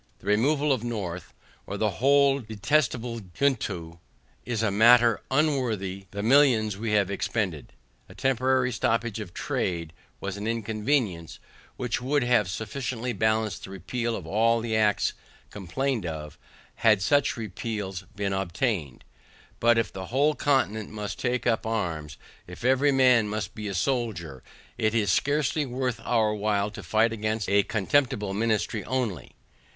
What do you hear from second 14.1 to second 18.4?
of all the acts complained of, had such repeals been